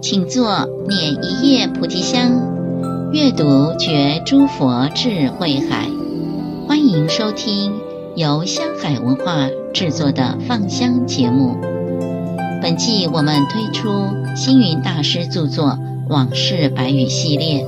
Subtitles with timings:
[0.00, 5.86] 请坐，捻一叶菩提香，阅读觉诸佛智慧海。
[6.66, 7.74] 欢迎收听
[8.16, 11.58] 由香海文化制作的放香节目。
[12.62, 13.90] 本季我们推出
[14.38, 15.70] 星云大师著作
[16.08, 17.66] 《往事白语》系列，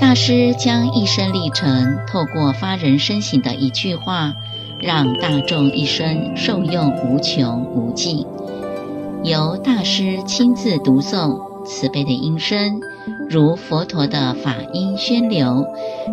[0.00, 4.34] 大师将一生历程透过发人深省的一句话，
[4.80, 8.24] 让大众一生受用无穷无尽。
[9.24, 12.80] 由大师亲自读诵，慈悲的音声
[13.28, 15.66] 如佛陀的法音宣流，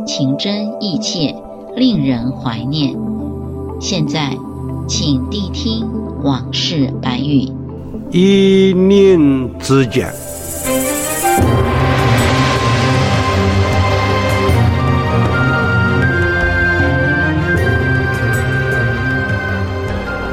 [0.07, 1.35] 情真意切，
[1.75, 2.97] 令人怀念。
[3.79, 4.35] 现在，
[4.87, 5.87] 请谛听
[6.23, 7.47] 往事白语。
[8.17, 9.19] 一念
[9.59, 10.09] 之间，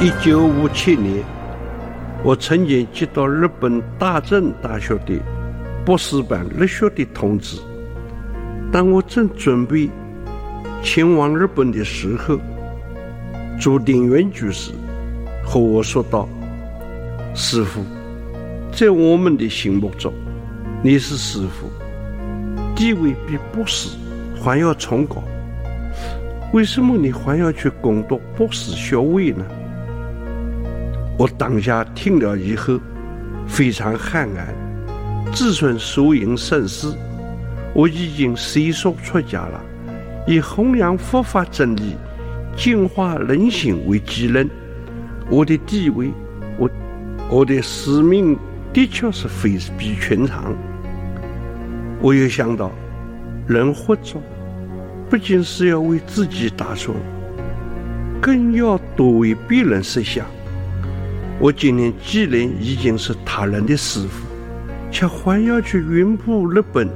[0.00, 1.24] 一九五七年。
[2.22, 5.20] 我曾经接到日本大正大学的
[5.84, 7.60] 博士班入学的通知。
[8.70, 9.90] 当我正准备
[10.84, 12.38] 前往日本的时候，
[13.58, 14.70] 朱定元居士
[15.44, 16.28] 和我说道
[17.34, 17.82] ：“师父，
[18.72, 20.12] 在我们的心目中，
[20.82, 21.70] 你是师父，
[22.76, 23.96] 地位比博士
[24.38, 25.22] 还要崇高。
[26.52, 29.46] 为什么你还要去攻读博士学位呢？”
[31.18, 32.78] 我当下听了以后，
[33.46, 35.32] 非常汗颜。
[35.32, 36.92] 自从受应甚深，
[37.74, 39.58] 我已经悉数出家了，
[40.26, 41.96] 以弘扬佛法真理、
[42.54, 44.46] 净化人心为己任。
[45.30, 46.10] 我的地位，
[46.58, 46.68] 我
[47.32, 48.38] 我的使命，
[48.74, 50.54] 的确是非比寻常。
[52.02, 52.70] 我又想到，
[53.46, 54.20] 人活着，
[55.08, 56.94] 不仅是要为自己打算，
[58.20, 60.26] 更要多为别人设想。
[61.40, 64.26] 我今年既然已经是他人的师傅，
[64.90, 66.86] 却还要去云布日本，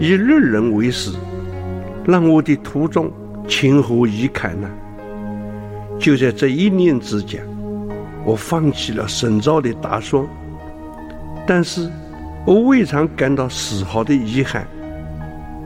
[0.00, 1.12] 以日人为师，
[2.04, 3.08] 让我的徒众
[3.46, 4.68] 情何以堪呢？
[5.96, 7.46] 就在这一念之间，
[8.24, 10.24] 我放弃了深造的打算，
[11.46, 11.90] 但是
[12.46, 14.66] 我未尝感到丝毫的遗憾，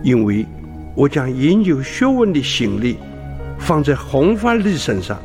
[0.02, 0.46] 因为
[0.94, 2.98] 我将研究学问的心力
[3.58, 5.18] 放在弘法利生上。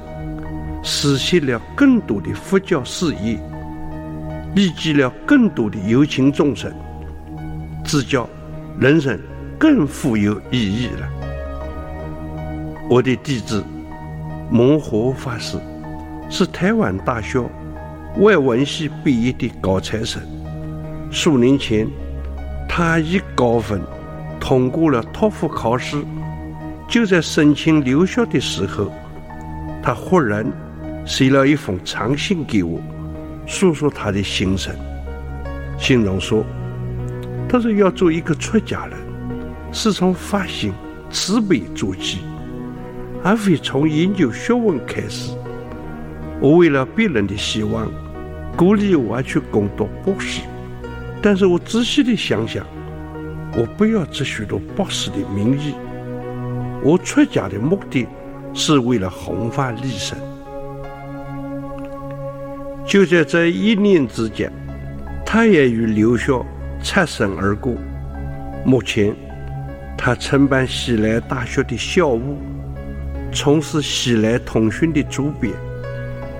[0.85, 3.39] 实现了更多的佛教事业，
[4.53, 6.69] 利济了更多的有情众生，
[7.85, 8.29] 自教
[8.77, 9.17] 人生
[9.57, 11.07] 更富有意义了。
[12.89, 13.63] 我的弟子
[14.51, 15.57] 蒙活法师
[16.35, 17.39] 是台湾大学
[18.17, 20.19] 外文系毕业的高材生，
[21.11, 21.87] 数年前
[22.67, 23.79] 他以高分
[24.39, 26.03] 通过了托福考试，
[26.87, 28.91] 就在申请留学的时候，
[29.83, 30.43] 他忽然。
[31.05, 32.79] 写了一封长信给我，
[33.45, 34.73] 诉说他的心声。
[35.77, 36.45] 信中说
[37.47, 38.97] ：“他说要做一个出家人，
[39.73, 40.71] 是从发心
[41.11, 42.19] 慈悲做起，
[43.21, 45.33] 而非从研究学问开始。
[46.43, 47.89] 我为了别人的希望，
[48.57, 50.41] 鼓励我去攻读博士。
[51.21, 52.65] 但是我仔细的想想，
[53.55, 55.73] 我不要这许多博士的名义。
[56.83, 58.05] 我出家的目的
[58.53, 60.17] 是为了弘法利生。”
[62.85, 64.51] 就在这一念之间，
[65.25, 66.37] 他也与留学
[66.83, 67.73] 擦身而过。
[68.65, 69.15] 目前，
[69.97, 72.37] 他承办西来大学的校务，
[73.31, 75.53] 从事西来通讯的主编，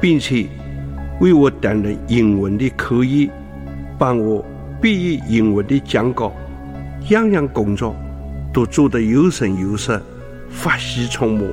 [0.03, 0.46] 并且
[1.22, 3.30] 为我担任英文的课业，
[3.97, 4.44] 帮我
[4.81, 6.34] 毕业英文的讲稿，
[7.08, 7.96] 样样工作
[8.52, 10.02] 都做得有声有色，
[10.50, 11.47] 发喜充满。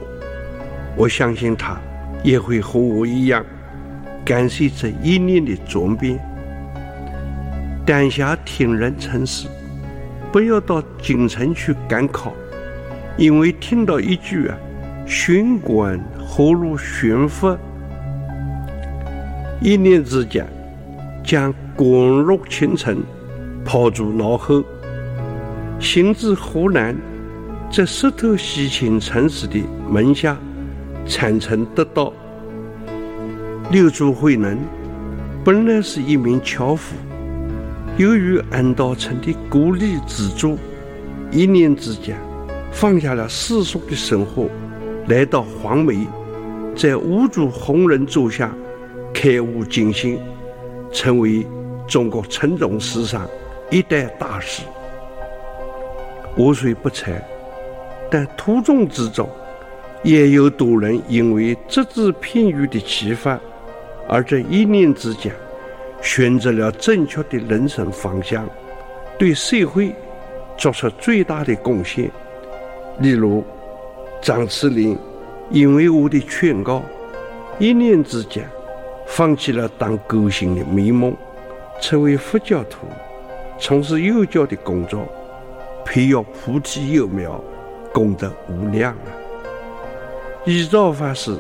[0.97, 1.81] 我相信他
[2.25, 3.47] 也会和我一样。
[4.25, 6.19] 感谢这一年的转变，
[7.87, 9.47] 当下听人称是，
[10.33, 12.33] 不要到京城去赶考，
[13.17, 14.59] 因为听到一句啊，
[15.07, 17.57] 寻官何如寻佛，
[19.63, 20.47] 一念之间，
[21.23, 23.03] 将官禄前程
[23.63, 24.65] 抛诸脑后，
[25.79, 26.97] 行至湖南，
[27.71, 30.39] 在石头西迁禅师的门下
[31.07, 32.11] 参禅得道。
[33.71, 34.59] 六祖慧能
[35.45, 36.97] 本来是一名樵夫，
[37.99, 40.57] 由于安道成的鼓励资助，
[41.31, 42.17] 一念之间
[42.73, 44.49] 放下了世俗的生活，
[45.07, 46.07] 来到黄梅，
[46.75, 48.51] 在五祖弘忍座下
[49.13, 50.21] 开悟净心，
[50.93, 51.47] 成为
[51.87, 53.29] 中国称重史上
[53.71, 54.63] 一代大师。
[56.37, 57.23] 我虽不才，
[58.11, 59.29] 但途中之中，
[60.03, 63.39] 也有多人因为只字片语的启发，
[64.09, 65.33] 而在一念之间，
[66.01, 68.49] 选择了正确的人生方向，
[69.19, 69.95] 对社会
[70.57, 72.11] 做出最大的贡献。
[73.01, 73.45] 例如，
[74.23, 74.97] 张慈林
[75.51, 76.83] 因为我的劝告，
[77.59, 78.49] 一念之间，
[79.13, 81.15] 放弃了当歌星的美梦，
[81.81, 82.87] 成为佛教徒，
[83.59, 85.07] 从事幼教的工作，
[85.85, 87.43] 培育菩提幼苗，
[87.93, 89.11] 功德无量啊！
[90.45, 91.37] 依照法师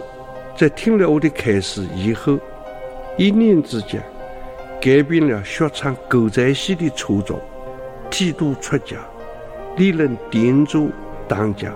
[0.57, 2.39] 在听了我的开示以后，
[3.17, 4.03] 一念之间
[4.81, 7.39] 改变了学唱歌仔戏的初衷，
[8.11, 8.97] 剃度出家，
[9.77, 10.91] 历任典主
[11.29, 11.73] 当家，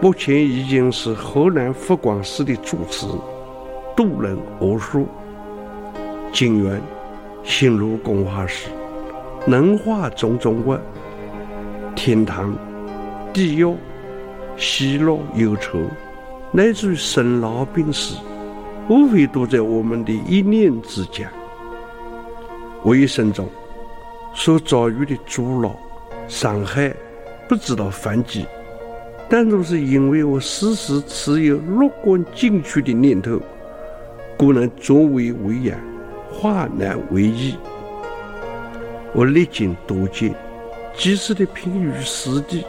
[0.00, 3.06] 目前已经是河南佛光寺的住持，
[3.96, 5.06] 度人无数。
[6.32, 6.80] 今愿
[7.44, 8.68] 心如工画师，
[9.46, 10.76] 能画种种物，
[11.94, 12.56] 天堂、
[13.32, 13.76] 地狱、
[14.56, 15.78] 喜乐、忧愁。
[16.54, 18.16] 乃至于生老病死，
[18.88, 21.26] 无非都在我们的一念之间。
[22.82, 23.48] 我一生中
[24.34, 25.74] 所遭遇的阻挠、
[26.28, 26.94] 伤害，
[27.48, 28.44] 不知道反击，
[29.30, 33.40] 但都是因为我时时持有乐观进取的念头，
[34.42, 35.78] 故能作为为严，
[36.28, 37.54] 化难为易。
[39.14, 40.34] 我历经多劫，
[40.96, 42.64] 及时的平于师弟。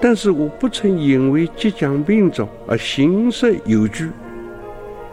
[0.00, 4.08] 但是我不曾因为即将病重而心生忧惧，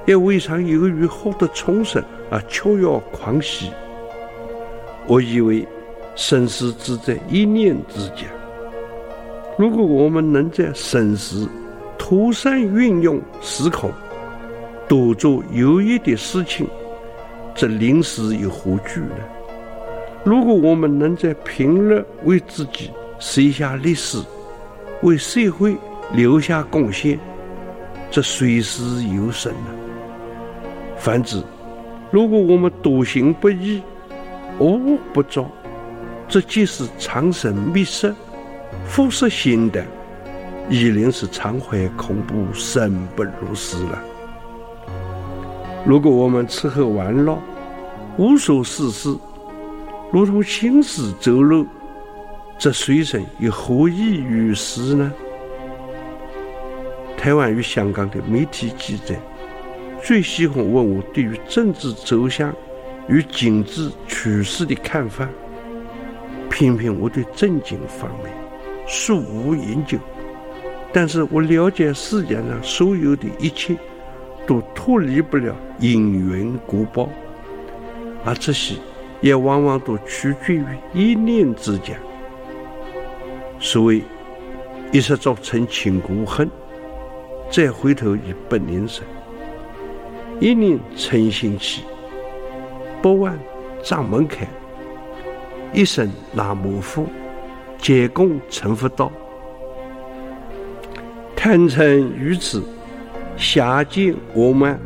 [0.05, 1.99] 也未尝由于获得重生
[2.29, 3.71] 而雀跃狂喜。
[5.07, 5.67] 我以为
[6.15, 8.27] 生死只在一念之间。
[9.57, 11.43] 如果我们能在生时
[11.97, 13.91] 妥善运用时空，
[14.89, 16.67] 多做有益的事情，
[17.55, 19.15] 则临死有何惧呢？
[20.23, 22.89] 如果我们能在平日为自己
[23.19, 24.17] 写下历史，
[25.03, 25.77] 为社会
[26.11, 27.19] 留下贡献，
[28.09, 28.81] 则随时
[29.15, 29.67] 有生呢。
[30.97, 31.41] 反之，
[32.09, 33.83] 如果我们多行不义、
[34.57, 35.49] 无恶不作，
[36.27, 38.13] 则即是长生密色、
[38.85, 39.85] 复失心胆，
[40.67, 44.03] 依然是常怀恐怖、生不如死了。
[45.85, 47.37] 如果我们吃喝玩乐、
[48.17, 49.15] 无所事事，
[50.11, 51.65] 如同行尸走肉。
[52.57, 55.11] 这随身有何异于世呢？
[57.17, 59.15] 台湾与香港的媒体记者
[60.03, 62.53] 最喜欢问我对于政治走向
[63.07, 65.27] 与经济趋势的看法。
[66.49, 68.33] 偏偏我对政经方面
[68.85, 69.97] 素无研究，
[70.91, 73.77] 但是我了解世界上所有的一切
[74.49, 77.07] 都脱离不了因缘果报，
[78.25, 78.73] 而这些
[79.21, 81.95] 也往往都取决于一念之间。
[83.59, 84.01] 所谓
[84.91, 86.49] 一失足成千古恨，
[87.51, 89.05] 再回头已不能生。
[90.39, 91.83] 一念诚心起，
[93.03, 93.37] 百万
[93.83, 94.47] 障门开。
[95.73, 97.05] 一声南无佛，
[97.77, 99.11] 皆共成佛道。
[101.35, 102.59] 贪嗔愚痴，
[103.39, 104.77] 下贱傲慢，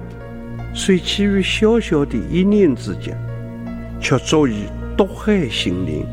[0.76, 3.18] 虽起于小小的一念之间，
[4.00, 4.66] 却足以
[4.96, 6.06] 毒害心灵，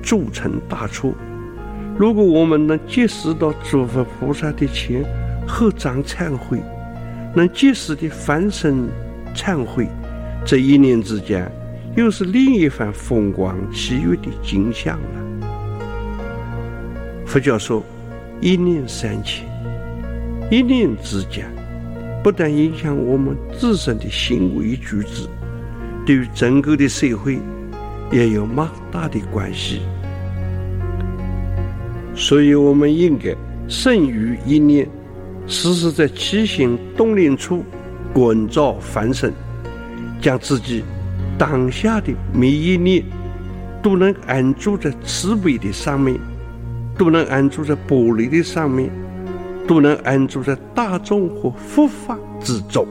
[0.00, 1.12] 铸成大错。
[1.98, 5.04] 如果我们能及时到诸佛菩萨的前
[5.44, 6.62] 后掌忏悔，
[7.34, 8.88] 能及时的翻身
[9.34, 9.88] 忏悔，
[10.44, 11.50] 这一念之间，
[11.96, 15.48] 又是另一番风光奇遇的景象了。
[17.26, 17.82] 佛教说，
[18.40, 19.44] 一念三千，
[20.48, 21.44] 一念之间，
[22.22, 25.26] 不但影响我们自身的行为举止，
[26.06, 27.38] 对于整个的社会
[28.12, 29.80] 也有莫大的关系。
[32.14, 33.34] 所以，我们应该
[33.68, 34.86] 慎于一念，
[35.46, 37.64] 时时在起心动念处
[38.12, 39.32] 观照反省，
[40.20, 40.84] 将自己
[41.38, 43.02] 当下的每一念
[43.82, 46.16] 都能安住在慈悲的上面，
[46.96, 48.88] 都能安住在玻璃的上面，
[49.72, 52.86] 都能安住在大众和佛法之中。